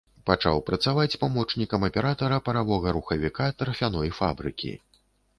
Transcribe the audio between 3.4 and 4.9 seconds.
тарфяной фабрыкі.